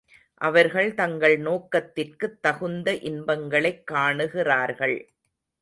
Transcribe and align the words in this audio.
அவர்கள் 0.41 0.93
தங்கள் 0.93 1.37
நோக்கத்திற்குத் 1.37 2.41
தகுந்த 2.41 2.95
இன்பங்களைக் 2.95 3.87
காணுகிறார்கள். 3.87 4.97